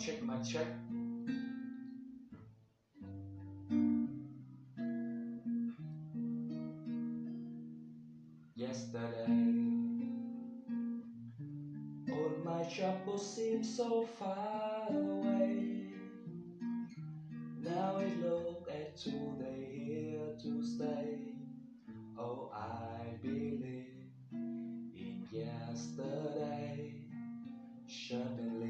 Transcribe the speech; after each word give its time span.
check, 0.00 0.22
my 0.22 0.38
check. 0.38 0.66
Yesterday, 8.56 9.26
all 12.10 12.32
my 12.42 12.62
troubles 12.64 13.34
seem 13.34 13.62
so 13.62 14.02
far 14.18 14.86
away. 14.88 15.92
Now 17.62 17.98
I 17.98 18.06
look 18.22 18.68
at 18.70 18.96
today 18.96 19.82
here 19.84 20.34
to 20.42 20.62
stay. 20.62 21.18
Oh, 22.18 22.50
I 22.54 23.16
believe 23.22 23.64
in 24.32 25.26
yesterday. 25.30 26.94
Certainly, 27.86 28.69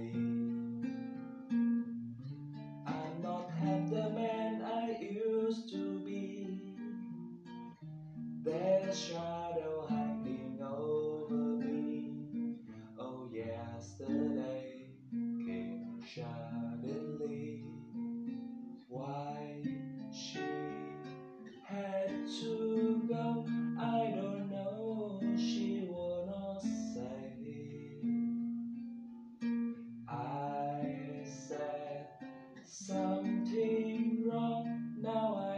shadow 8.92 9.86
hanging 9.88 10.58
over 10.62 11.34
me. 11.34 12.56
Oh, 12.98 13.28
yesterday 13.32 14.86
came 15.46 16.00
suddenly. 16.14 17.62
Why 18.88 19.62
she 20.12 20.40
had 21.64 22.08
to 22.40 23.04
go, 23.08 23.44
I 23.78 24.12
don't 24.14 24.50
know. 24.50 25.20
She 25.36 25.86
would 25.88 26.26
not 26.26 26.62
say. 26.62 28.02
I 30.08 31.22
said 31.24 32.06
something 32.64 34.24
wrong. 34.28 34.94
Now 35.00 35.34
I 35.36 35.49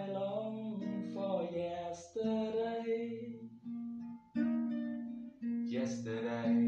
Yesterday, 5.92 6.61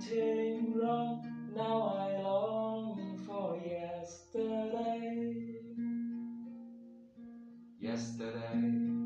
something 0.00 0.78
wrong. 0.78 1.20
Now 1.54 1.82
I 1.82 2.20
long 2.22 3.18
for 3.26 3.56
yesterday. 3.56 5.34
Yesterday, 7.80 8.97